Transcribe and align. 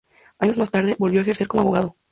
Años 0.39 0.57
más 0.57 0.71
tarde, 0.71 0.95
volvió 0.97 1.19
a 1.19 1.21
ejercer 1.21 1.47
como 1.47 1.61
abogado. 1.61 1.95